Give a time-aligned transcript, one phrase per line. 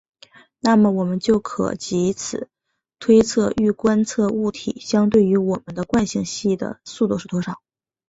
[0.57, 2.49] 那么我们就可藉此
[2.97, 7.61] 推测欲观测物体相对于我们的惯性系的速度是多少。